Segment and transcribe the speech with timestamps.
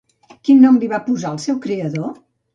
[0.47, 2.11] Quin nom li va posar el seu creador?